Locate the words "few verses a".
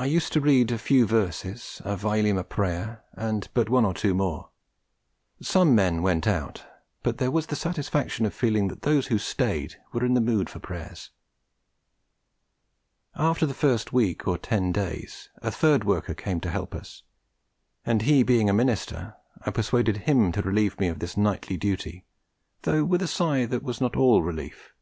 0.78-1.94